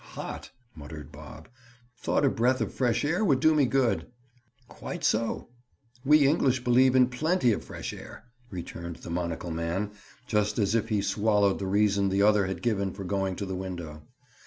[0.15, 1.47] "Hot," muttered Bob.
[1.95, 4.07] "Thought a breath of fresh air would do me good."
[4.67, 5.49] "Quite so.
[6.03, 9.91] We English believe in plenty of fresh air," returned the monocle man,
[10.25, 13.53] just as if he swallowed the reason the other had given for going to the
[13.53, 14.01] window.